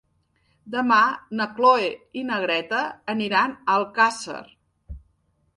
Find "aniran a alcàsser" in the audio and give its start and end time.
3.15-4.45